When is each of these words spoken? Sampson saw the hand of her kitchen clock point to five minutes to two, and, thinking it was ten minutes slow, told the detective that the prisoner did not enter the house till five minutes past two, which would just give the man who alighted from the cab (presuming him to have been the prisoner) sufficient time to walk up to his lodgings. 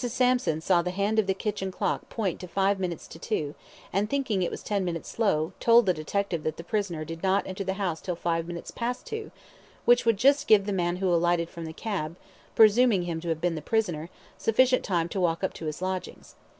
Sampson 0.03 0.61
saw 0.61 0.81
the 0.81 0.89
hand 0.89 1.19
of 1.19 1.27
her 1.27 1.33
kitchen 1.35 1.69
clock 1.69 2.09
point 2.09 2.39
to 2.39 2.47
five 2.47 2.79
minutes 2.79 3.05
to 3.07 3.19
two, 3.19 3.53
and, 3.93 4.09
thinking 4.09 4.41
it 4.41 4.49
was 4.49 4.63
ten 4.63 4.83
minutes 4.83 5.09
slow, 5.09 5.53
told 5.59 5.85
the 5.85 5.93
detective 5.93 6.41
that 6.41 6.57
the 6.57 6.63
prisoner 6.63 7.05
did 7.05 7.21
not 7.21 7.45
enter 7.45 7.63
the 7.63 7.73
house 7.75 8.01
till 8.01 8.15
five 8.15 8.47
minutes 8.47 8.71
past 8.71 9.05
two, 9.05 9.29
which 9.85 10.03
would 10.03 10.17
just 10.17 10.47
give 10.47 10.65
the 10.65 10.73
man 10.73 10.95
who 10.95 11.13
alighted 11.13 11.51
from 11.51 11.65
the 11.65 11.71
cab 11.71 12.15
(presuming 12.55 13.03
him 13.03 13.21
to 13.21 13.29
have 13.29 13.39
been 13.41 13.53
the 13.53 13.61
prisoner) 13.61 14.09
sufficient 14.39 14.83
time 14.83 15.07
to 15.07 15.21
walk 15.21 15.43
up 15.43 15.53
to 15.53 15.65
his 15.67 15.83
lodgings. 15.83 16.33